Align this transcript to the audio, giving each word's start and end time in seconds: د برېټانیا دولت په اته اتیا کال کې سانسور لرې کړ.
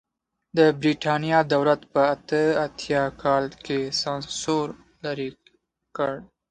د 0.57 0.59
برېټانیا 0.79 1.39
دولت 1.53 1.81
په 1.93 2.01
اته 2.13 2.41
اتیا 2.65 3.03
کال 3.23 3.45
کې 3.65 3.79
سانسور 4.01 4.67
لرې 5.03 5.29
کړ. 5.95 6.13